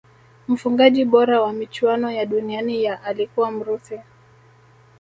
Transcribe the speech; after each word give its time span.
mfungaji 0.47 1.05
bora 1.05 1.41
wa 1.41 1.53
michuano 1.53 2.11
ya 2.11 2.25
duniani 2.25 2.83
ya 2.83 3.03
alikuwa 3.03 3.51
mrusi 3.51 3.99